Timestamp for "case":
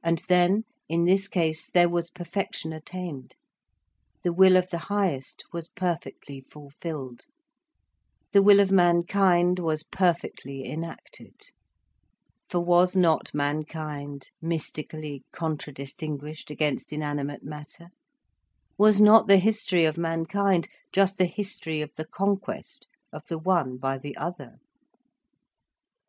1.26-1.68